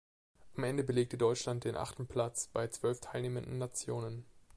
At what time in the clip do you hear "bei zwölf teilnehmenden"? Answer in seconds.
2.47-3.59